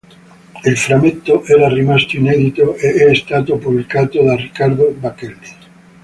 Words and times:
Il 0.65 0.77
"Frammento" 0.77 1.43
era 1.45 1.67
rimasto 1.71 2.17
inedito 2.17 2.73
e 2.73 2.91
è 2.93 3.13
stato 3.13 3.57
pubblicato 3.57 4.23
da 4.23 4.35
Riccardo 4.35 4.89
Bacchelli. 4.97 5.55